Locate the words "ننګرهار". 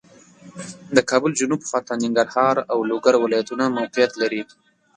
2.01-2.55